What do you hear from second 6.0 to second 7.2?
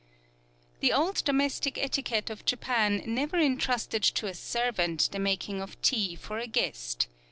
for a guest.